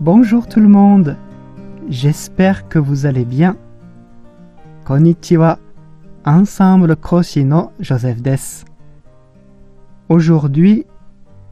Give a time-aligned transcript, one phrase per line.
[0.00, 1.16] Bonjour tout le monde.
[1.88, 3.56] J'espère que vous allez bien.
[4.84, 5.58] Konnichiwa.
[6.24, 8.62] Ensemble Koshi no Joseph Des.
[10.08, 10.86] Aujourd'hui,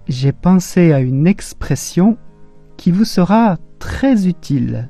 [0.06, 2.16] j'ai pensé à une expression
[2.76, 4.88] qui vous sera très utile.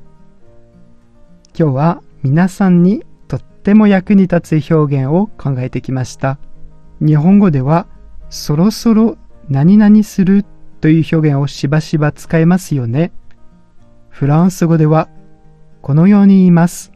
[1.59, 6.37] 今日は皆さんにとっても役に立つ表現を考えてきました。
[7.01, 7.87] 日本語では
[8.29, 9.17] そろそろ
[9.49, 10.45] 何々する
[10.79, 13.11] という表現をしばしば使いますよね。
[14.19, 15.09] フランス語では
[15.83, 16.91] このように言います。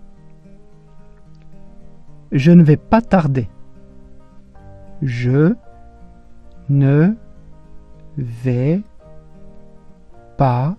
[2.32, 3.48] Je ne vais pas tarder.
[5.04, 5.56] Je
[6.68, 7.16] ne
[8.18, 8.82] vais
[10.36, 10.74] pas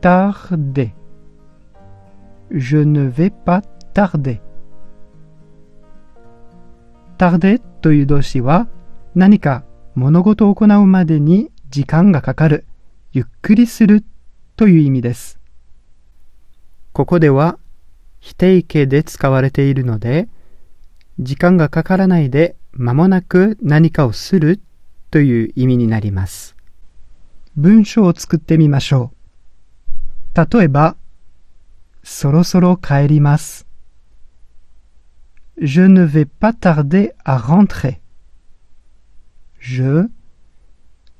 [0.00, 0.92] tarder.
[2.52, 4.40] Je ne vais pas tarder.
[7.18, 8.68] tarder という動詞は
[9.16, 9.64] 何か
[9.96, 12.64] 物事を行うまでに時間がかかる、
[13.10, 14.04] ゆっくりする
[14.54, 15.39] という意味です。
[16.92, 17.58] ここでは
[18.20, 20.28] 否定形で使われているので、
[21.20, 24.60] 時間がかからないで間もなく何かをする
[25.10, 26.56] という意味になります。
[27.56, 29.12] 文章を作ってみましょ
[30.34, 30.56] う。
[30.58, 30.96] 例えば、
[32.02, 33.66] そろそろ帰ります。
[35.58, 38.00] Je ne vais pas tarder à rentrer.
[39.60, 40.08] Je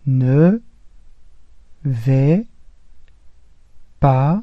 [0.06, 0.60] ne
[1.84, 2.46] vais
[4.00, 4.42] pas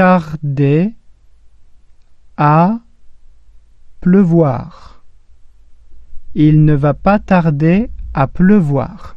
[0.00, 0.94] tarder
[2.38, 2.80] à
[4.00, 5.02] pleuvoir.
[6.34, 7.78] Il ne va pas tarder
[8.14, 9.16] à pleuvoir.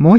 [0.00, 0.18] une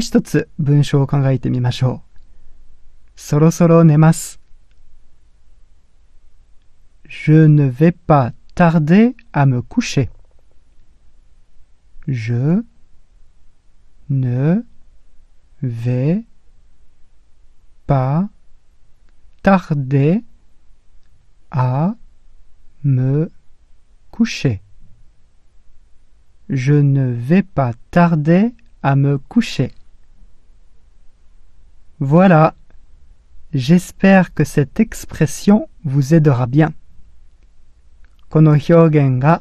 [7.10, 9.04] Je ne vais pas tarder
[9.34, 10.08] à me coucher.
[12.08, 12.62] Je
[14.08, 14.62] ne
[15.60, 16.24] vais
[17.86, 18.30] pas
[19.44, 20.24] tarder
[21.52, 21.94] à
[22.82, 23.28] me
[24.10, 24.60] coucher.
[26.48, 29.70] Je ne vais pas tarder à me coucher.
[32.00, 32.54] Voilà.
[33.52, 36.70] J'espère que cette expression vous aidera bien.
[38.30, 39.40] この表現が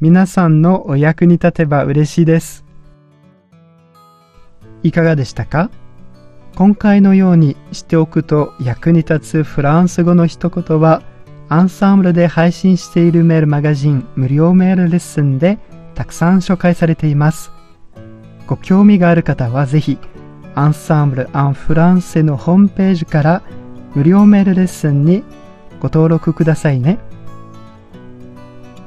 [0.00, 2.64] 皆さんのお役に立てば嬉しいです。
[4.82, 5.70] いかがでしたか
[6.56, 11.02] 今回のようにしておくと役に立つフランス語の一言は、
[11.50, 15.58] アンサンブルで配信しているメールマガジン無料メールレッスンで
[15.94, 17.50] たくさん紹介されています。
[18.46, 19.98] ご興味がある方はぜひ、
[20.54, 23.42] アンサンブル・アン・フランセのホームページから
[23.94, 25.24] 無料メールレッスンに
[25.78, 26.98] ご登録くださいね。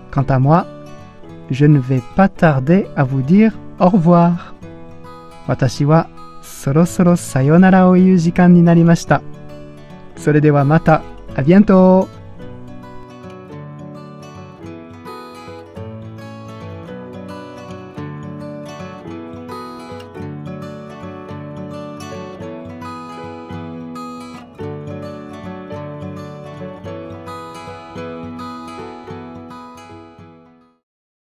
[0.09, 0.66] Quant à moi,
[1.51, 4.56] je ne vais pas tarder à vous dire au revoir.
[5.46, 6.09] 私は
[6.41, 9.22] そろそろさよならを言う時間になりました。
[10.17, 11.01] それではまた、
[11.35, 12.19] アビアント